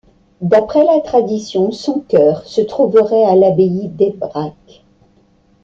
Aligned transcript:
D'après 0.41 0.83
la 0.83 0.99
tradition, 1.01 1.69
son 1.71 1.99
cœur 1.99 2.43
se 2.47 2.59
trouverait 2.61 3.23
à 3.25 3.35
l'abbaye 3.35 3.87
d'Ebrach. 3.89 4.83